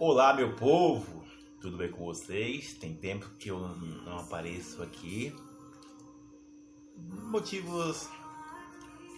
Olá, 0.00 0.32
meu 0.32 0.54
povo! 0.54 1.24
Tudo 1.60 1.76
bem 1.76 1.90
com 1.90 2.04
vocês? 2.04 2.72
Tem 2.74 2.94
tempo 2.94 3.28
que 3.36 3.48
eu 3.48 3.58
não 3.58 4.20
apareço 4.20 4.80
aqui. 4.80 5.34
Motivos, 6.96 8.08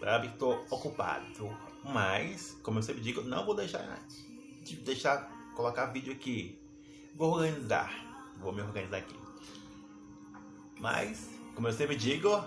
sabe? 0.01 0.29
Estou 0.29 0.65
ocupado. 0.71 1.55
Mas, 1.85 2.59
como 2.63 2.79
eu 2.79 2.83
sempre 2.83 3.03
digo, 3.03 3.21
não 3.21 3.45
vou 3.45 3.55
deixar 3.55 3.87
de 4.65 4.77
deixar 4.77 5.31
colocar 5.55 5.85
vídeo 5.85 6.15
aqui. 6.15 6.59
Vou 7.15 7.35
organizar. 7.35 7.93
Vou 8.39 8.51
me 8.51 8.63
organizar 8.63 8.97
aqui. 8.97 9.19
Mas, 10.79 11.29
como 11.55 11.69
eu 11.69 11.75
sempre 11.75 11.95
digo, 11.95 12.43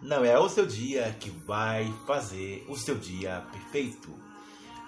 não 0.00 0.24
é 0.24 0.38
o 0.38 0.48
seu 0.48 0.64
dia 0.64 1.14
que 1.20 1.28
vai 1.28 1.92
fazer 2.06 2.64
o 2.66 2.74
seu 2.74 2.96
dia 2.96 3.46
perfeito, 3.52 4.08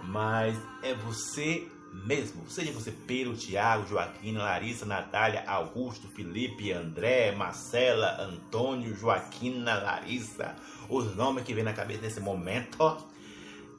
mas 0.02 0.56
é 0.82 0.94
você 0.94 1.70
mesmo. 1.92 2.48
Seja 2.48 2.72
você 2.72 2.90
Pedro, 2.90 3.36
Tiago, 3.36 3.86
Joaquim, 3.86 4.36
Larissa, 4.36 4.86
Natália, 4.86 5.44
Augusto, 5.46 6.08
Felipe, 6.08 6.72
André, 6.72 7.32
Marcela, 7.32 8.20
Antônio, 8.20 8.94
Joaquina, 8.94 9.74
Larissa, 9.74 10.56
os 10.88 11.14
nomes 11.16 11.44
que 11.44 11.54
vem 11.54 11.64
na 11.64 11.72
cabeça 11.72 12.02
nesse 12.02 12.20
momento. 12.20 12.96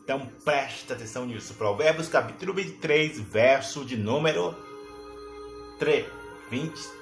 Então 0.04 0.28
presta 0.44 0.94
atenção 0.94 1.26
nisso. 1.26 1.54
Provérbios 1.54 2.10
capítulo 2.10 2.54
23, 2.54 3.20
verso 3.20 3.86
de 3.86 3.98
número 3.98 4.56
3, 5.80 6.06
20 6.50 7.02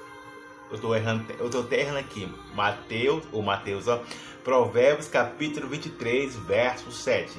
eu 0.70 0.78
tô 0.78 0.94
errando, 0.94 1.32
eu 1.38 1.50
tô 1.50 1.66
errando 1.74 1.98
aqui. 1.98 2.32
Mateus, 2.54 3.24
ou 3.32 3.42
Mateus, 3.42 3.88
ó. 3.88 4.00
Provérbios 4.44 5.08
capítulo 5.08 5.68
23, 5.68 6.36
verso 6.36 6.92
7. 6.92 7.38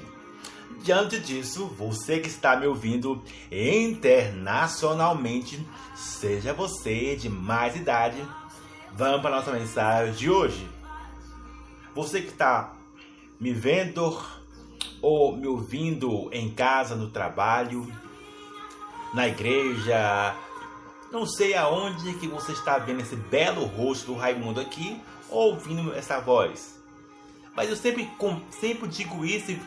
Diante 0.84 1.20
disso, 1.20 1.68
você 1.68 2.20
que 2.20 2.28
está 2.28 2.56
me 2.56 2.66
ouvindo 2.66 3.22
internacionalmente, 3.52 5.64
seja 5.96 6.54
você 6.54 7.16
de 7.16 7.30
mais 7.30 7.76
idade, 7.76 8.18
vamos 8.94 9.22
para 9.22 9.30
a 9.30 9.36
nossa 9.38 9.52
mensagem 9.52 10.14
de 10.14 10.30
hoje. 10.30 10.68
Você 11.94 12.22
que 12.22 12.30
está 12.30 12.74
me 13.40 13.54
vendo 13.54 14.20
ou 15.02 15.36
me 15.36 15.48
ouvindo 15.48 16.30
em 16.32 16.50
casa, 16.50 16.96
no 16.96 17.10
trabalho, 17.10 17.92
na 19.14 19.28
igreja, 19.28 20.36
não 21.12 21.26
sei 21.26 21.54
aonde 21.54 22.14
que 22.16 22.28
você 22.28 22.54
está 22.54 22.78
vendo 22.78 23.02
esse 23.02 23.16
belo 23.16 23.66
rosto 23.66 24.08
do 24.08 24.16
Raimundo 24.16 24.60
aqui, 24.60 25.00
ouvindo 25.30 25.94
essa 25.94 26.20
voz. 26.20 26.80
Mas 27.56 27.70
eu 27.70 27.76
sempre, 27.76 28.10
sempre 28.50 28.88
digo 28.88 29.26
isso 29.26 29.52
e 29.52 29.62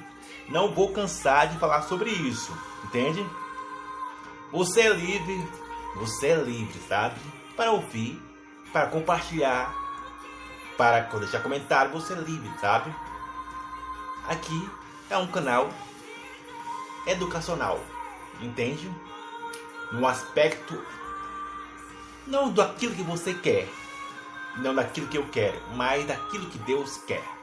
não 0.48 0.72
vou 0.72 0.92
cansar 0.92 1.48
de 1.48 1.58
falar 1.58 1.82
sobre 1.82 2.10
isso, 2.10 2.56
entende? 2.84 3.24
Você 4.52 4.82
é 4.82 4.88
livre, 4.90 5.48
você 5.96 6.28
é 6.28 6.36
livre, 6.36 6.78
sabe? 6.88 7.18
Para 7.56 7.72
ouvir, 7.72 8.20
para 8.72 8.86
compartilhar, 8.86 9.74
para 10.76 11.00
deixar 11.00 11.42
comentário, 11.42 11.92
você 11.92 12.12
é 12.12 12.16
livre, 12.16 12.50
sabe? 12.60 12.94
Aqui 14.28 14.70
é 15.10 15.16
um 15.16 15.26
canal 15.26 15.70
educacional, 17.06 17.80
entende? 18.40 18.90
No 19.92 20.06
aspecto 20.06 20.80
não 22.26 22.50
daquilo 22.50 22.94
que 22.94 23.02
você 23.02 23.34
quer, 23.34 23.68
não 24.56 24.74
daquilo 24.74 25.08
que 25.08 25.18
eu 25.18 25.28
quero, 25.28 25.60
mas 25.74 26.06
daquilo 26.06 26.46
que 26.46 26.58
Deus 26.58 26.96
quer. 27.06 27.33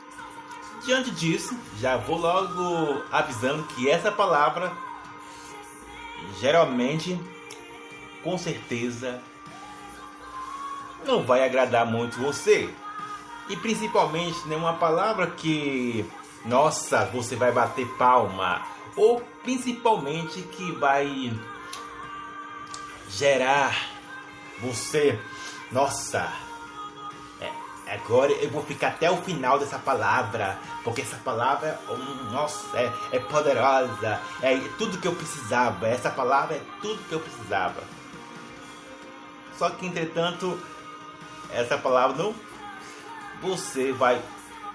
Diante 0.85 1.11
disso, 1.11 1.55
já 1.79 1.97
vou 1.97 2.17
logo 2.17 3.03
avisando 3.11 3.63
que 3.63 3.89
essa 3.89 4.11
palavra 4.11 4.71
geralmente, 6.39 7.19
com 8.23 8.37
certeza, 8.37 9.21
não 11.05 11.23
vai 11.23 11.43
agradar 11.43 11.85
muito 11.85 12.19
você. 12.19 12.73
E 13.49 13.55
principalmente 13.55 14.47
nenhuma 14.47 14.73
palavra 14.73 15.27
que, 15.27 16.05
nossa, 16.45 17.05
você 17.05 17.35
vai 17.35 17.51
bater 17.51 17.87
palma. 17.97 18.65
Ou 18.95 19.21
principalmente 19.43 20.41
que 20.43 20.71
vai 20.73 21.33
gerar 23.09 23.75
você, 24.61 25.19
nossa, 25.71 26.31
agora 27.93 28.31
eu 28.31 28.49
vou 28.49 28.63
ficar 28.63 28.89
até 28.89 29.11
o 29.11 29.17
final 29.17 29.59
dessa 29.59 29.77
palavra, 29.77 30.57
porque 30.83 31.01
essa 31.01 31.17
palavra, 31.17 31.79
hum, 31.89 32.31
nossa, 32.31 32.77
é, 32.77 32.91
é 33.11 33.19
poderosa, 33.19 34.19
é 34.41 34.57
tudo 34.77 34.97
que 34.97 35.07
eu 35.07 35.15
precisava. 35.15 35.87
Essa 35.87 36.09
palavra 36.09 36.55
é 36.55 36.61
tudo 36.81 37.03
que 37.07 37.13
eu 37.13 37.19
precisava. 37.19 37.83
Só 39.57 39.69
que, 39.69 39.85
entretanto, 39.85 40.59
essa 41.51 41.77
palavra 41.77 42.17
não. 42.17 42.33
Você 43.41 43.91
vai. 43.91 44.21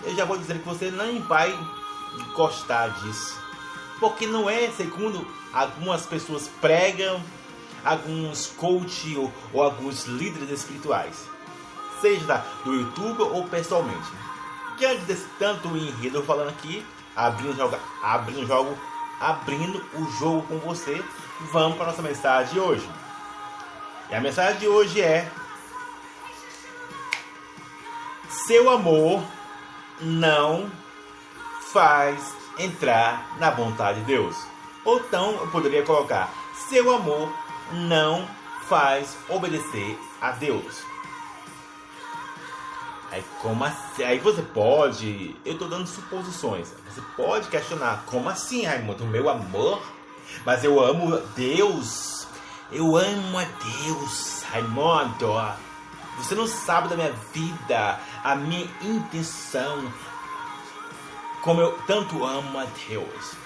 Eu 0.03 0.15
já 0.15 0.25
vou 0.25 0.37
dizer 0.37 0.59
que 0.59 0.69
você 0.69 0.91
nem 0.91 1.21
vai 1.21 1.57
gostar 2.35 2.89
disso. 3.01 3.41
Porque 3.99 4.27
não 4.27 4.49
é 4.51 4.71
segundo 4.71 5.27
algumas 5.53 6.05
pessoas 6.05 6.49
pregam 6.61 7.23
alguns 7.85 8.49
coach 8.49 9.17
ou, 9.17 9.33
ou 9.53 9.63
alguns 9.63 10.05
líderes 10.05 10.51
espirituais, 10.51 11.17
seja 12.07 12.45
do 12.65 12.73
YouTube 12.73 13.23
ou 13.23 13.49
pessoalmente. 13.49 14.09
Diante 14.79 15.03
desse 15.03 15.27
tanto 15.39 15.77
enredo 15.77 16.23
falando 16.23 16.51
aqui, 16.51 16.87
abrindo 17.17 17.57
jogo, 17.57 17.77
abrindo 18.03 18.47
jogo, 18.47 18.79
abrindo 19.21 19.85
o 19.95 20.11
jogo 20.19 20.43
com 20.43 20.59
você, 20.59 21.03
vamos 21.51 21.77
para 21.77 21.87
nossa 21.87 22.03
mensagem 22.03 22.53
de 22.55 22.61
hoje. 22.61 22.89
E 24.09 24.15
a 24.15 24.21
mensagem 24.21 24.61
de 24.61 24.69
hoje 24.69 25.01
é: 25.01 25.29
Seu 28.29 28.71
amor 28.71 29.25
não 30.01 30.71
faz 31.73 32.37
entrar 32.59 33.37
na 33.39 33.51
vontade 33.51 34.01
de 34.01 34.07
Deus. 34.07 34.37
Ou 34.85 34.99
então 34.99 35.33
eu 35.41 35.49
poderia 35.49 35.83
colocar: 35.83 36.33
Seu 36.69 36.95
amor 36.95 37.33
não 37.73 38.29
faz 38.69 39.17
obedecer 39.29 39.99
a 40.21 40.31
Deus. 40.33 40.96
Aí, 43.17 43.25
como 43.41 43.65
assim? 43.65 44.05
Aí 44.05 44.19
você 44.19 44.43
pode, 44.43 45.35
eu 45.43 45.55
estou 45.55 45.69
dando 45.69 45.87
suposições. 45.87 46.69
Você 46.87 47.01
pode 47.17 47.49
questionar, 47.49 48.05
como 48.05 48.29
assim, 48.29 48.67
Raimundo? 48.67 49.07
Meu 49.07 49.31
amor? 49.31 49.83
Mas 50.45 50.63
eu 50.63 50.79
amo 50.79 51.17
Deus. 51.35 52.27
Eu 52.71 52.95
amo 52.95 53.39
a 53.39 53.45
Deus, 53.45 54.43
Raimundo. 54.51 55.33
Você 56.19 56.35
não 56.35 56.47
sabe 56.47 56.89
da 56.89 56.97
minha 56.97 57.13
vida, 57.33 57.99
a 58.23 58.35
minha 58.35 58.69
intenção. 58.83 59.91
Como 61.41 61.63
eu 61.63 61.73
tanto 61.87 62.23
amo 62.23 62.59
a 62.59 62.67
Deus. 62.87 63.46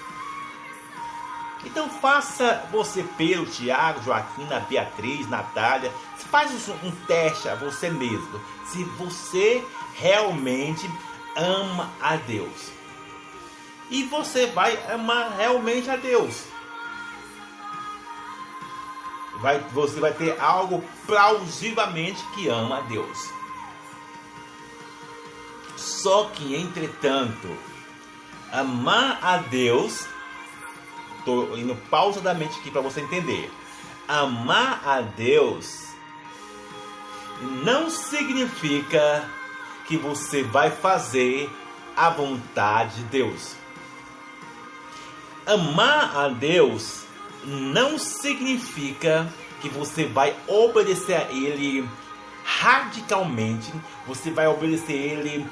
Então 1.63 1.89
faça 1.89 2.67
você, 2.71 3.03
Pedro, 3.17 3.45
Tiago, 3.45 4.01
Joaquina, 4.03 4.59
Beatriz, 4.61 5.29
Natália, 5.29 5.91
faz 6.31 6.69
um 6.83 6.91
teste 7.05 7.49
a 7.49 7.55
você 7.55 7.89
mesmo. 7.89 8.41
Se 8.65 8.83
você 8.83 9.63
realmente 9.95 10.89
ama 11.35 11.91
a 12.01 12.15
Deus. 12.15 12.71
E 13.89 14.03
você 14.03 14.47
vai 14.47 14.77
amar 14.91 15.35
realmente 15.37 15.89
a 15.89 15.97
Deus. 15.97 16.45
Vai, 19.41 19.59
você 19.73 19.99
vai 19.99 20.13
ter 20.13 20.39
algo 20.39 20.83
plausivelmente 21.05 22.23
que 22.33 22.47
ama 22.47 22.77
a 22.77 22.81
Deus. 22.81 23.29
Só 25.75 26.25
que, 26.25 26.55
entretanto, 26.55 27.57
amar 28.51 29.19
a 29.21 29.37
Deus 29.37 30.05
Estou 31.21 31.55
indo 31.55 31.75
pausadamente 31.91 32.59
aqui 32.59 32.71
para 32.71 32.81
você 32.81 32.99
entender. 32.99 33.51
Amar 34.07 34.81
a 34.83 35.01
Deus 35.01 35.89
não 37.63 37.91
significa 37.91 39.23
que 39.87 39.97
você 39.97 40.41
vai 40.41 40.71
fazer 40.71 41.47
a 41.95 42.09
vontade 42.09 42.95
de 42.95 43.03
Deus. 43.03 43.55
Amar 45.45 46.17
a 46.17 46.27
Deus 46.29 47.03
não 47.45 47.99
significa 47.99 49.31
que 49.61 49.69
você 49.69 50.05
vai 50.05 50.35
obedecer 50.47 51.15
a 51.15 51.31
Ele 51.31 51.87
radicalmente, 52.43 53.71
você 54.07 54.31
vai 54.31 54.47
obedecer 54.47 54.93
a 54.93 55.13
Ele 55.13 55.47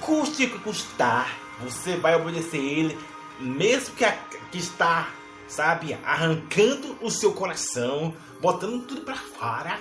custe 0.00 0.44
o 0.44 0.50
que 0.50 0.58
custar, 0.60 1.36
você 1.60 1.96
vai 1.96 2.14
obedecer 2.14 2.58
a 2.58 2.62
Ele 2.62 3.15
mesmo 3.38 3.94
que, 3.94 4.04
a, 4.04 4.12
que 4.50 4.58
está, 4.58 5.10
sabe, 5.48 5.94
arrancando 6.04 6.96
o 7.00 7.10
seu 7.10 7.32
coração, 7.32 8.14
botando 8.40 8.86
tudo 8.86 9.02
para 9.02 9.16
fora, 9.16 9.78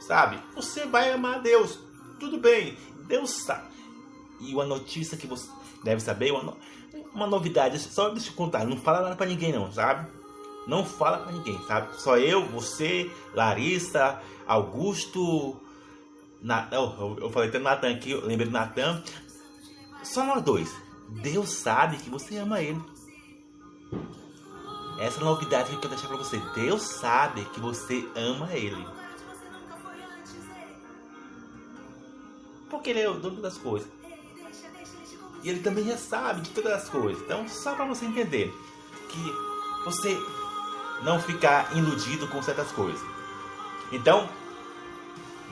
sabe? 0.00 0.38
Você 0.54 0.86
vai 0.86 1.12
amar 1.12 1.40
Deus, 1.40 1.78
tudo 2.18 2.38
bem, 2.38 2.76
Deus 3.06 3.30
sabe. 3.30 3.68
E 4.40 4.54
uma 4.54 4.64
notícia 4.64 5.16
que 5.16 5.26
você 5.26 5.48
deve 5.82 6.00
saber, 6.00 6.32
uma, 6.32 6.56
uma 7.14 7.26
novidade, 7.26 7.78
só 7.78 8.10
deixa 8.10 8.30
eu 8.30 8.34
contar, 8.34 8.64
não 8.64 8.76
fala 8.76 9.02
nada 9.02 9.16
pra 9.16 9.26
ninguém 9.26 9.52
não, 9.52 9.72
sabe? 9.72 10.08
Não 10.66 10.84
fala 10.84 11.18
pra 11.18 11.32
ninguém, 11.32 11.58
sabe? 11.66 11.98
Só 12.00 12.18
eu, 12.18 12.46
você, 12.46 13.10
Larissa, 13.34 14.20
Augusto, 14.46 15.58
eu, 16.70 17.16
eu 17.20 17.30
falei 17.30 17.48
até 17.48 17.58
Natan 17.58 17.90
aqui, 17.90 18.14
lembrei 18.14 18.46
do 18.46 18.52
Natan. 18.52 19.02
Só 20.08 20.24
nós 20.24 20.42
dois. 20.42 20.74
Deus 21.22 21.50
sabe 21.50 21.98
que 21.98 22.08
você 22.08 22.38
ama 22.38 22.62
ele. 22.62 22.82
Essa 24.98 25.20
novidade 25.20 25.68
que 25.68 25.74
eu 25.76 25.80
quero 25.80 25.94
deixar 25.94 26.08
pra 26.08 26.16
você. 26.16 26.38
Deus 26.54 26.82
sabe 26.82 27.44
que 27.44 27.60
você 27.60 28.08
ama 28.16 28.50
ele. 28.54 28.86
Porque 32.70 32.88
ele 32.88 33.00
é 33.00 33.10
o 33.10 33.20
dono 33.20 33.42
das 33.42 33.58
coisas. 33.58 33.86
E 35.42 35.50
ele 35.50 35.60
também 35.60 35.84
já 35.84 35.98
sabe 35.98 36.40
de 36.40 36.50
todas 36.50 36.72
as 36.72 36.88
coisas. 36.88 37.22
Então, 37.22 37.46
só 37.46 37.74
para 37.74 37.84
você 37.84 38.06
entender 38.06 38.50
que 39.10 39.84
você 39.84 40.18
não 41.02 41.20
ficar 41.20 41.76
iludido 41.76 42.26
com 42.28 42.42
certas 42.42 42.72
coisas. 42.72 43.00
Então, 43.92 44.26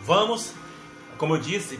vamos, 0.02 0.54
como 1.18 1.36
eu 1.36 1.40
disse, 1.40 1.78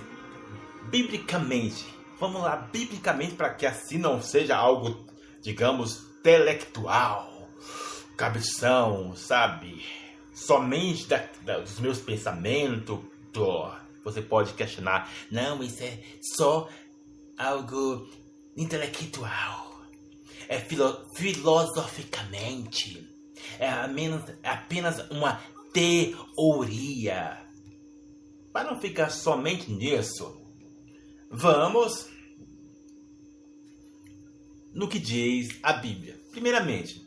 biblicamente. 0.91 1.96
Vamos 2.19 2.43
lá, 2.43 2.57
biblicamente, 2.57 3.35
para 3.35 3.53
que 3.53 3.67
assim 3.67 3.99
não 3.99 4.23
seja 4.23 4.57
algo, 4.57 5.07
digamos, 5.43 6.07
intelectual, 6.21 7.49
cabeção, 8.17 9.15
sabe? 9.15 9.85
Somente 10.35 11.07
da, 11.07 11.25
da, 11.43 11.59
dos 11.59 11.79
meus 11.79 11.99
pensamentos. 11.99 12.99
Você 14.03 14.23
pode 14.23 14.55
questionar, 14.55 15.13
não, 15.31 15.63
isso 15.63 15.83
é 15.83 16.03
só 16.37 16.69
algo 17.37 18.09
intelectual. 18.57 19.83
É 20.49 20.59
filo 20.59 21.07
filosoficamente. 21.15 23.07
É 23.59 23.69
é 24.43 24.49
apenas 24.49 25.11
uma 25.11 25.41
teoria. 25.73 27.45
Para 28.53 28.71
não 28.71 28.81
ficar 28.81 29.11
somente 29.11 29.71
nisso, 29.71 30.46
vamos 31.39 32.09
no 34.73 34.89
que 34.89 34.99
diz 34.99 35.59
a 35.63 35.75
Bíblia. 35.75 36.19
Primeiramente, 36.31 37.07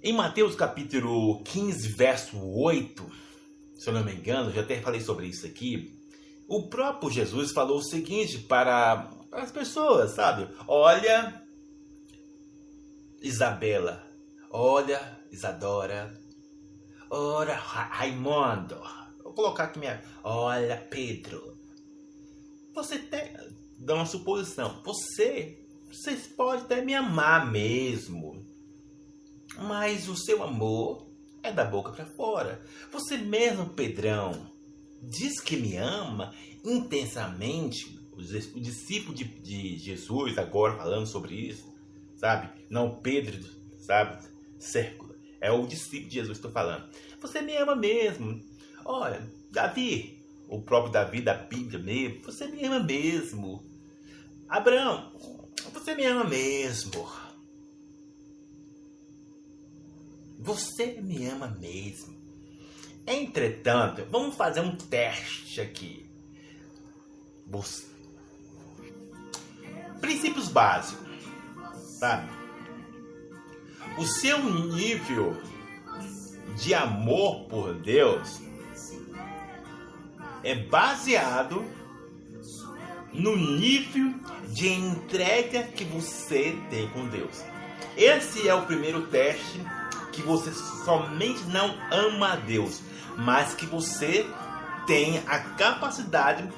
em 0.00 0.12
Mateus 0.12 0.54
capítulo 0.54 1.42
15, 1.42 1.88
verso 1.88 2.38
8, 2.38 3.10
se 3.76 3.88
eu 3.88 3.94
não 3.94 4.04
me 4.04 4.14
engano, 4.14 4.52
já 4.52 4.60
até 4.60 4.80
falei 4.80 5.00
sobre 5.00 5.26
isso 5.26 5.44
aqui, 5.44 5.98
o 6.46 6.68
próprio 6.68 7.10
Jesus 7.10 7.50
falou 7.50 7.78
o 7.78 7.84
seguinte 7.84 8.38
para 8.38 9.10
as 9.32 9.50
pessoas, 9.50 10.12
sabe? 10.12 10.48
Olha, 10.68 11.42
Isabela, 13.20 14.08
olha, 14.50 15.20
Isadora, 15.32 16.14
olha, 17.10 17.54
Raimundo, 17.56 18.80
colocar 19.34 19.64
aqui 19.64 19.78
minha. 19.78 20.02
Olha, 20.22 20.76
Pedro, 20.90 21.56
você 22.74 22.98
tem. 22.98 23.32
Dá 23.78 23.94
uma 23.94 24.06
suposição, 24.06 24.80
você, 24.84 25.58
vocês 25.90 26.26
podem 26.26 26.64
até 26.64 26.82
me 26.82 26.94
amar 26.94 27.50
mesmo, 27.50 28.44
mas 29.58 30.08
o 30.08 30.16
seu 30.16 30.42
amor 30.42 31.06
é 31.42 31.52
da 31.52 31.64
boca 31.64 31.92
para 31.92 32.06
fora. 32.06 32.64
Você 32.90 33.18
mesmo, 33.18 33.70
Pedrão, 33.70 34.50
diz 35.02 35.40
que 35.40 35.56
me 35.56 35.76
ama 35.76 36.34
intensamente, 36.64 37.98
o 38.16 38.60
discípulo 38.60 39.14
de, 39.14 39.24
de 39.24 39.76
Jesus 39.76 40.38
agora 40.38 40.76
falando 40.76 41.06
sobre 41.06 41.34
isso, 41.34 41.74
sabe? 42.16 42.48
Não 42.70 42.96
Pedro, 43.00 43.38
sabe? 43.78 44.24
Círculo. 44.58 45.14
É 45.40 45.50
o 45.50 45.66
discípulo 45.66 46.08
de 46.08 46.14
Jesus 46.14 46.38
que 46.38 46.46
estou 46.46 46.50
falando. 46.50 46.88
Você 47.20 47.42
me 47.42 47.54
ama 47.56 47.76
mesmo. 47.76 48.40
Olha, 48.84 49.26
Davi, 49.50 50.22
o 50.48 50.60
próprio 50.60 50.92
Davi 50.92 51.22
da 51.22 51.34
Bíblia 51.34 51.78
mesmo, 51.78 52.22
você 52.22 52.46
me 52.46 52.64
ama 52.64 52.80
mesmo. 52.80 53.64
Abraão, 54.48 55.12
você 55.72 55.94
me 55.94 56.04
ama 56.04 56.24
mesmo. 56.24 57.08
Você 60.38 61.00
me 61.00 61.26
ama 61.26 61.48
mesmo. 61.48 62.14
Entretanto, 63.06 64.04
vamos 64.10 64.36
fazer 64.36 64.60
um 64.60 64.76
teste 64.76 65.60
aqui. 65.60 66.04
Princípios 70.00 70.48
básicos, 70.48 71.06
sabe? 71.98 72.30
O 73.98 74.04
seu 74.04 74.42
nível 74.42 75.36
de 76.56 76.74
amor 76.74 77.46
por 77.48 77.74
Deus 77.74 78.43
é 80.44 80.54
baseado 80.54 81.64
no 83.12 83.36
nível 83.36 84.14
de 84.48 84.68
entrega 84.68 85.62
que 85.64 85.84
você 85.84 86.56
tem 86.70 86.88
com 86.90 87.06
Deus. 87.08 87.42
Esse 87.96 88.48
é 88.48 88.54
o 88.54 88.62
primeiro 88.62 89.06
teste 89.06 89.60
que 90.12 90.22
você 90.22 90.52
somente 90.84 91.42
não 91.44 91.74
ama 91.90 92.32
a 92.32 92.36
Deus, 92.36 92.80
mas 93.16 93.54
que 93.54 93.66
você 93.66 94.26
tem 94.86 95.22
a 95.26 95.38
capacidade 95.38 96.48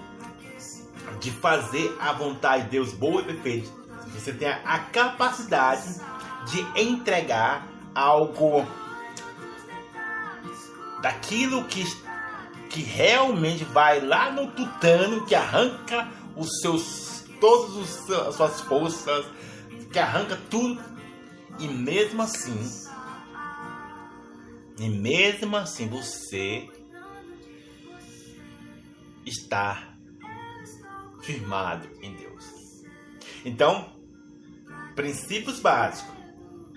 de 1.21 1.31
fazer 1.31 1.97
a 2.01 2.13
vontade 2.13 2.65
de 2.65 2.71
Deus 2.71 2.93
boa 2.93 3.23
e 3.23 3.25
perfeita. 3.25 3.71
Você 4.15 4.33
tem 4.33 4.49
a 4.49 4.79
capacidade 4.79 6.01
de 6.47 6.61
entregar 6.81 7.67
algo 7.95 8.67
daquilo 11.01 11.65
que, 11.65 11.85
que 12.77 12.83
realmente 12.83 13.65
vai 13.65 14.05
lá 14.05 14.31
no 14.31 14.51
tutano, 14.51 15.25
que 15.25 15.35
arranca 15.35 16.13
os 16.37 16.61
seus 16.61 17.25
todas 17.41 18.11
as 18.11 18.35
suas 18.35 18.61
forças, 18.61 19.25
que 19.91 19.99
arranca 19.99 20.39
tudo 20.51 20.83
e 21.59 21.67
mesmo 21.69 22.21
assim 22.21 22.69
e 24.79 24.91
mesmo 24.91 25.57
assim 25.57 25.89
você 25.89 26.69
está 29.25 29.97
firmado 31.23 31.89
em 32.03 32.15
Deus. 32.15 32.45
Então, 33.43 33.97
princípios 34.95 35.61
básicos. 35.61 36.15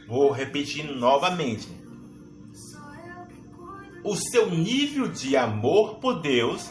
Vou 0.08 0.32
repetir 0.32 0.86
novamente. 0.86 1.68
O 4.04 4.16
seu 4.16 4.50
nível 4.50 5.08
de 5.08 5.36
amor 5.36 5.96
por 6.00 6.22
Deus 6.22 6.70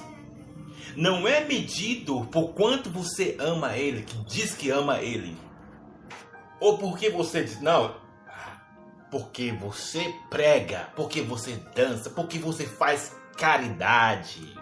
não 0.96 1.28
é 1.28 1.44
medido 1.44 2.26
por 2.26 2.54
quanto 2.54 2.90
você 2.90 3.36
ama 3.38 3.76
Ele, 3.76 4.02
que 4.02 4.16
diz 4.24 4.54
que 4.54 4.70
ama 4.70 5.00
Ele. 5.00 5.36
Ou 6.60 6.78
porque 6.78 7.10
você 7.10 7.44
diz, 7.44 7.60
não, 7.60 7.94
porque 9.10 9.52
você 9.52 10.12
prega, 10.28 10.90
porque 10.96 11.22
você 11.22 11.56
dança, 11.74 12.10
porque 12.10 12.38
você 12.38 12.66
faz 12.66 13.16
caridade, 13.36 14.56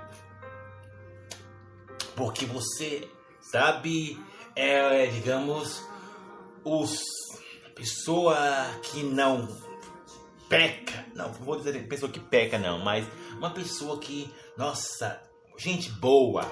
porque 2.14 2.44
você 2.44 3.08
sabe, 3.40 4.20
é, 4.54 5.06
digamos, 5.06 5.82
os 6.62 7.02
pessoa 7.76 8.34
que 8.82 9.02
não 9.02 9.46
peca, 10.48 11.04
não 11.14 11.32
vou 11.32 11.56
dizer 11.56 11.86
pessoa 11.88 12.10
que 12.10 12.20
peca 12.20 12.58
não, 12.58 12.78
mas 12.78 13.06
uma 13.36 13.50
pessoa 13.50 13.98
que, 13.98 14.32
nossa, 14.56 15.20
gente 15.56 15.90
boa, 15.90 16.44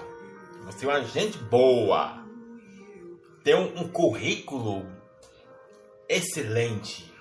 você 0.65 0.87
é 0.87 0.89
uma 0.89 1.05
gente 1.05 1.39
boa, 1.39 2.25
tem 3.43 3.55
um, 3.55 3.83
um 3.83 3.89
currículo 3.89 4.87
excelente 6.09 7.13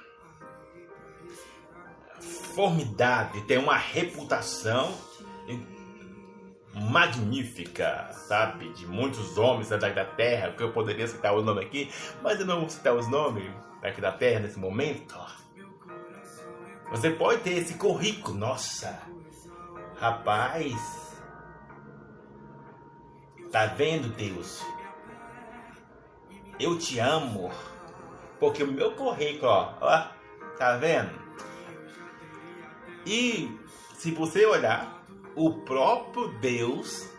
formidável, 2.56 3.46
tem 3.46 3.58
uma 3.58 3.78
reputação 3.78 4.94
magnífica, 6.74 8.10
sabe? 8.28 8.70
De 8.74 8.88
muitos 8.88 9.38
homens 9.38 9.70
da 9.70 10.06
Terra, 10.06 10.52
que 10.52 10.64
eu 10.64 10.72
poderia 10.72 11.08
citar 11.08 11.36
o 11.36 11.44
nome 11.44 11.64
aqui, 11.64 11.92
mas 12.22 12.40
eu 12.40 12.46
não 12.46 12.62
vou 12.62 12.70
citar 12.70 12.96
os 12.96 13.08
nomes 13.08 13.52
daqui 13.82 14.02
da 14.02 14.12
Terra 14.12 14.40
nesse 14.40 14.58
momento. 14.58 15.16
Você 16.94 17.10
pode 17.10 17.42
ter 17.42 17.58
esse 17.58 17.74
currículo, 17.74 18.38
nossa, 18.38 19.02
rapaz, 19.98 21.18
tá 23.52 23.66
vendo, 23.66 24.10
Deus? 24.10 24.64
Eu 26.60 26.78
te 26.78 27.00
amo, 27.00 27.52
porque 28.40 28.62
o 28.62 28.72
meu 28.72 28.92
currículo, 28.92 29.52
ó, 29.52 29.74
ó 29.82 30.08
tá 30.60 30.78
vendo? 30.78 31.20
E 33.08 33.50
se 33.96 34.12
você 34.12 34.46
olhar, 34.46 35.04
o 35.36 35.52
próprio 35.52 36.28
Deus 36.38 37.10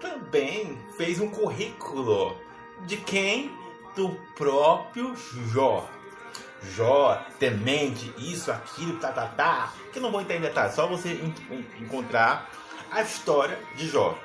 também 0.00 0.78
fez 0.96 1.18
um 1.18 1.28
currículo 1.28 2.38
De 2.86 2.98
quem? 2.98 3.50
Do 3.96 4.10
próprio 4.36 5.12
Jó. 5.48 5.88
Jó, 6.62 7.22
temente, 7.38 8.12
isso, 8.16 8.50
aquilo, 8.50 8.98
tá, 8.98 9.12
tá, 9.12 9.26
tá. 9.26 9.72
Que 9.92 10.00
não 10.00 10.10
vou 10.10 10.20
entrar 10.20 10.36
em 10.36 10.40
detalhes, 10.40 10.74
só 10.74 10.86
você 10.86 11.20
encontrar 11.80 12.50
a 12.90 13.02
história 13.02 13.58
de 13.76 13.88
Jó. 13.88 14.18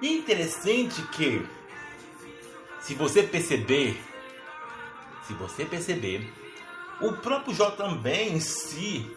E 0.00 0.18
interessante 0.18 1.02
que, 1.08 1.46
se 2.80 2.94
você 2.94 3.22
perceber, 3.22 4.00
se 5.26 5.32
você 5.34 5.64
perceber, 5.64 6.32
o 7.00 7.12
próprio 7.14 7.54
Jó 7.54 7.70
também 7.70 8.34
em 8.34 8.40
si, 8.40 9.10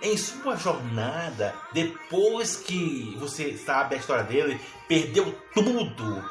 em 0.00 0.16
sua 0.16 0.56
jornada, 0.56 1.54
depois 1.72 2.56
que 2.56 3.16
você 3.18 3.56
sabe 3.56 3.96
a 3.96 3.98
história 3.98 4.24
dele, 4.24 4.60
perdeu 4.86 5.36
tudo. 5.52 6.24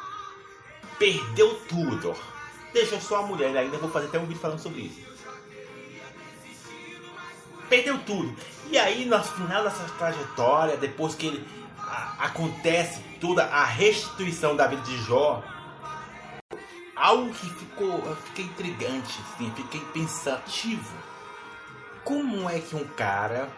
Perdeu 0.98 1.54
tudo. 1.68 2.16
Deixa 2.72 3.00
só 3.00 3.18
a 3.18 3.22
mulher, 3.22 3.56
ainda 3.56 3.78
vou 3.78 3.90
fazer 3.90 4.06
até 4.06 4.18
um 4.18 4.26
vídeo 4.26 4.40
falando 4.40 4.58
sobre 4.58 4.82
isso. 4.82 5.00
Perdeu 7.68 7.98
tudo. 7.98 8.34
E 8.70 8.78
aí, 8.78 9.04
no 9.04 9.22
final 9.22 9.64
dessa 9.64 9.84
trajetória, 9.98 10.76
depois 10.76 11.14
que 11.14 11.26
ele 11.26 11.48
a, 11.78 12.26
acontece 12.26 13.00
toda 13.20 13.44
a 13.44 13.64
restituição 13.64 14.56
da 14.56 14.66
vida 14.66 14.82
de 14.82 14.96
Jó, 15.04 15.42
algo 16.94 17.32
que 17.32 17.50
ficou, 17.50 18.16
fiquei 18.26 18.44
intrigante, 18.44 19.20
assim, 19.20 19.52
fiquei 19.54 19.80
pensativo. 19.92 20.94
Como 22.04 22.48
é 22.48 22.58
que 22.58 22.74
um 22.74 22.84
cara 22.84 23.48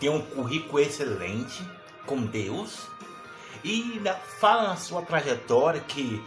tem 0.00 0.10
um 0.10 0.20
currículo 0.20 0.80
excelente 0.80 1.62
com 2.06 2.22
Deus 2.22 2.86
e 3.64 4.00
fala 4.40 4.68
na 4.68 4.76
sua 4.76 5.02
trajetória 5.02 5.80
que 5.80 6.22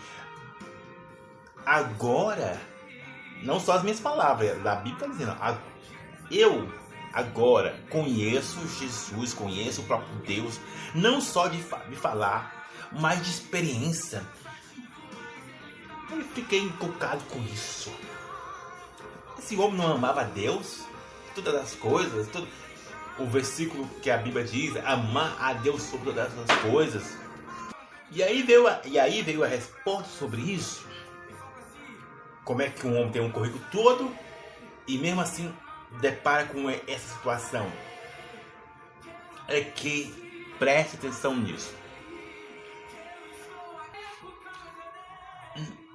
agora, 1.65 2.59
não 3.43 3.59
só 3.59 3.73
as 3.73 3.83
minhas 3.83 3.99
palavras, 3.99 4.65
a 4.65 4.75
Bíblia 4.75 4.93
está 4.93 5.07
dizendo, 5.07 5.37
eu 6.31 6.71
agora 7.13 7.79
conheço 7.89 8.59
Jesus, 8.79 9.33
conheço 9.33 9.81
o 9.81 9.85
próprio 9.85 10.15
Deus, 10.25 10.59
não 10.93 11.19
só 11.19 11.47
de, 11.47 11.57
de 11.57 11.95
falar, 11.95 12.67
mas 12.91 13.23
de 13.23 13.29
experiência. 13.29 14.23
Eu 16.11 16.23
fiquei 16.33 16.59
encucado 16.59 17.23
com 17.25 17.39
isso. 17.43 17.91
Esse 19.37 19.55
homem 19.55 19.77
não 19.77 19.93
amava 19.93 20.23
Deus? 20.23 20.83
Todas 21.35 21.55
as 21.55 21.75
coisas, 21.75 22.27
tudo. 22.27 22.47
o 23.17 23.25
versículo 23.25 23.87
que 24.01 24.09
a 24.09 24.17
Bíblia 24.17 24.43
diz, 24.43 24.75
amar 24.77 25.37
a 25.39 25.53
Deus 25.53 25.83
sobre 25.83 26.11
todas 26.11 26.31
as 26.37 26.57
coisas. 26.61 27.17
E 28.11 28.23
aí 28.23 28.41
veio 28.41 28.67
a, 28.67 28.81
e 28.85 28.97
aí 28.97 29.21
veio 29.21 29.43
a 29.43 29.47
resposta 29.47 30.09
sobre 30.17 30.41
isso. 30.41 30.88
Como 32.49 32.63
é 32.63 32.69
que 32.71 32.87
um 32.87 32.97
homem 32.97 33.11
tem 33.11 33.21
um 33.21 33.31
currículo 33.31 33.63
todo 33.71 34.11
e 34.87 34.97
mesmo 34.97 35.21
assim 35.21 35.53
depara 36.01 36.47
com 36.47 36.67
essa 36.67 37.15
situação? 37.15 37.71
É 39.47 39.61
que 39.61 40.11
preste 40.57 40.95
atenção 40.95 41.35
nisso. 41.35 41.71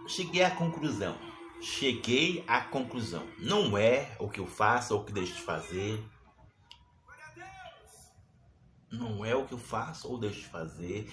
Cheguei 0.06 0.44
à 0.44 0.50
conclusão. 0.52 1.18
Cheguei 1.60 2.44
à 2.46 2.60
conclusão. 2.60 3.26
Não 3.36 3.76
é 3.76 4.14
o 4.20 4.28
que 4.28 4.38
eu 4.38 4.46
faço 4.46 4.94
ou 4.94 5.00
o 5.00 5.04
que 5.04 5.12
deixo 5.12 5.34
de 5.34 5.42
fazer. 5.42 6.00
Não 8.92 9.24
é 9.24 9.34
o 9.34 9.44
que 9.44 9.54
eu 9.54 9.58
faço 9.58 10.06
ou 10.06 10.18
deixo 10.18 10.42
de 10.42 10.46
fazer. 10.46 11.12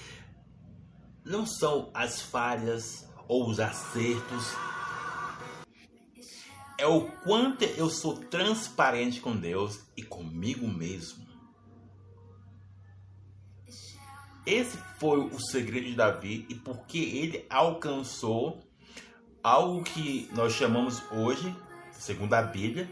Não 1.25 1.47
são 1.47 1.89
as 1.95 2.21
falhas 2.21 3.09
ou 3.27 3.49
os 3.49 3.59
acertos 3.59 4.55
é 6.81 6.87
o 6.87 7.01
quanto 7.23 7.63
eu 7.63 7.91
sou 7.91 8.17
transparente 8.17 9.21
com 9.21 9.35
Deus 9.37 9.81
e 9.95 10.01
comigo 10.01 10.67
mesmo. 10.67 11.23
Esse 14.47 14.79
foi 14.99 15.19
o 15.19 15.39
segredo 15.39 15.85
de 15.85 15.95
Davi 15.95 16.43
e 16.49 16.55
porque 16.55 16.97
ele 16.97 17.45
alcançou 17.51 18.59
algo 19.43 19.83
que 19.83 20.27
nós 20.33 20.53
chamamos 20.53 21.03
hoje, 21.11 21.55
segundo 21.91 22.33
a 22.33 22.41
Bíblia, 22.41 22.89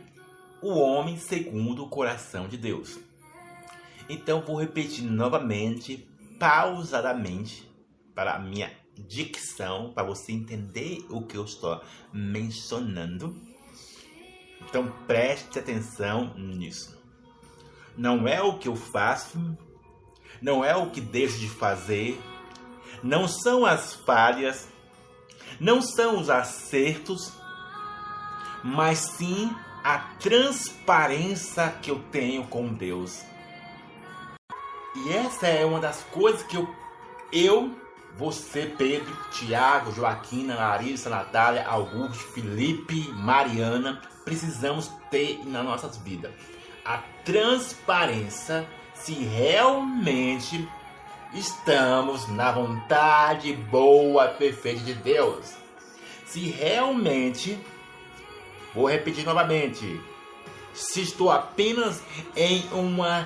o 0.62 0.76
homem 0.78 1.18
segundo 1.18 1.84
o 1.84 1.90
coração 1.90 2.48
de 2.48 2.58
Deus. 2.58 3.00
Então 4.08 4.42
vou 4.42 4.60
repetir 4.60 5.04
novamente, 5.04 6.08
pausadamente, 6.38 7.68
para 8.14 8.36
a 8.36 8.40
minha 8.40 8.72
dicção, 8.96 9.92
para 9.94 10.04
você 10.04 10.32
entender 10.32 11.04
o 11.10 11.24
que 11.24 11.36
eu 11.36 11.46
estou 11.46 11.82
mencionando. 12.14 13.50
Então 14.62 14.92
preste 15.08 15.60
atenção 15.60 16.34
nisso. 16.36 16.98
Não 17.98 18.28
é 18.28 18.42
o 18.42 18.58
que 18.58 18.68
eu 18.68 18.76
faço, 18.76 19.58
não 20.42 20.64
é 20.64 20.76
o 20.76 20.90
que 20.90 21.02
deixo 21.02 21.38
de 21.40 21.50
fazer, 21.50 22.22
não 23.04 23.28
são 23.28 23.66
as 23.66 23.94
falhas, 23.94 24.68
não 25.60 25.82
são 25.82 26.20
os 26.20 26.30
acertos, 26.30 27.34
mas 28.64 29.00
sim 29.00 29.54
a 29.84 29.98
transparência 30.20 31.70
que 31.82 31.92
eu 31.92 32.00
tenho 32.12 32.46
com 32.48 32.74
Deus. 32.74 33.24
E 34.96 35.14
essa 35.14 35.48
é 35.48 35.66
uma 35.66 35.80
das 35.80 36.04
coisas 36.12 36.44
que 36.44 36.58
eu, 36.58 36.68
eu 37.32 37.76
você, 38.20 38.66
Pedro, 38.78 39.18
Tiago, 39.32 39.94
Joaquina, 39.94 40.54
Larissa, 40.54 41.10
Natália, 41.10 41.66
Augusto, 41.66 42.34
Felipe, 42.34 43.08
Mariana, 43.14 44.02
precisamos 44.26 44.92
ter 45.10 45.40
nas 45.46 45.64
nossas 45.64 45.98
vidas. 45.98 46.32
A 46.84 46.98
transparência 47.24 48.68
se 48.94 49.14
realmente 49.14 50.68
estamos 51.34 52.28
na 52.28 52.52
vontade 52.52 53.54
boa, 53.54 54.28
perfeita 54.28 54.82
de 54.82 54.96
Deus. 54.96 55.54
Se 56.26 56.42
realmente, 56.50 57.58
vou 58.76 58.90
repetir 58.90 59.24
novamente, 59.24 60.02
se 60.74 61.02
estou 61.02 61.32
apenas 61.32 62.04
em 62.36 62.68
uma 62.74 63.26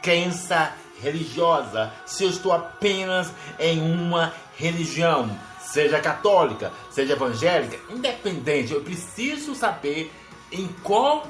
crença 0.00 0.72
religiosa, 1.02 1.92
se 2.06 2.24
eu 2.24 2.30
estou 2.30 2.52
apenas 2.52 3.32
em 3.58 3.80
uma 3.80 4.32
religião, 4.56 5.30
seja 5.60 6.00
católica, 6.00 6.72
seja 6.90 7.14
evangélica, 7.14 7.78
independente, 7.88 8.72
eu 8.72 8.82
preciso 8.82 9.54
saber 9.54 10.12
em 10.52 10.68
qual 10.82 11.26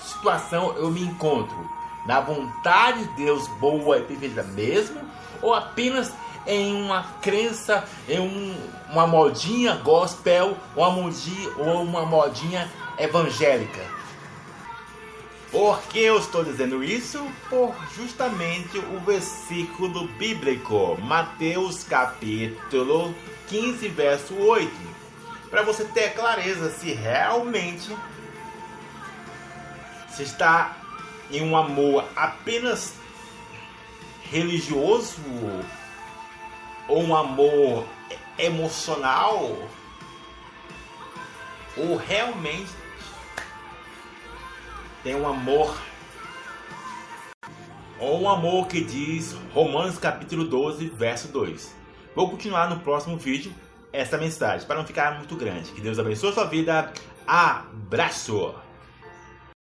situação 0.00 0.74
eu 0.76 0.90
me 0.90 1.02
encontro. 1.02 1.70
Na 2.06 2.20
vontade 2.20 3.04
de 3.04 3.24
Deus 3.24 3.46
boa 3.60 3.98
e 3.98 4.02
perfeita 4.02 4.42
mesmo, 4.42 5.00
ou 5.40 5.54
apenas 5.54 6.12
em 6.46 6.74
uma 6.74 7.04
crença, 7.20 7.84
em 8.08 8.18
um, 8.18 8.56
uma 8.90 9.06
modinha 9.06 9.76
gospel, 9.76 10.56
uma 10.74 10.88
ou 10.88 11.82
uma 11.82 12.04
modinha 12.04 12.68
evangélica. 12.98 14.01
Por 15.52 15.82
que 15.82 15.98
eu 15.98 16.18
estou 16.18 16.42
dizendo 16.42 16.82
isso? 16.82 17.30
Por 17.50 17.74
justamente 17.94 18.78
o 18.78 18.98
versículo 19.00 20.08
bíblico, 20.08 20.98
Mateus 21.02 21.84
capítulo 21.84 23.14
15, 23.48 23.86
verso 23.88 24.34
8. 24.34 24.72
Para 25.50 25.60
você 25.60 25.84
ter 25.84 26.14
clareza 26.14 26.70
se 26.70 26.94
realmente 26.94 27.94
se 30.08 30.22
está 30.22 30.74
em 31.30 31.42
um 31.42 31.54
amor 31.54 32.06
apenas 32.16 32.94
religioso 34.22 35.20
ou 36.88 37.02
um 37.02 37.14
amor 37.14 37.86
emocional 38.38 39.68
ou 41.76 41.96
realmente 41.96 42.70
tem 45.02 45.14
um 45.14 45.26
amor 45.26 45.76
ou 47.98 48.22
um 48.22 48.28
amor 48.28 48.66
que 48.66 48.82
diz 48.82 49.36
Romanos 49.52 49.98
capítulo 49.98 50.44
12, 50.44 50.88
verso 50.88 51.28
2. 51.28 51.74
Vou 52.14 52.30
continuar 52.30 52.68
no 52.68 52.80
próximo 52.80 53.16
vídeo 53.16 53.52
essa 53.92 54.18
mensagem 54.18 54.66
para 54.66 54.76
não 54.76 54.86
ficar 54.86 55.18
muito 55.18 55.36
grande. 55.36 55.70
Que 55.72 55.80
Deus 55.80 55.98
abençoe 55.98 56.30
a 56.30 56.32
sua 56.32 56.44
vida. 56.44 56.92
Abraço! 57.26 58.54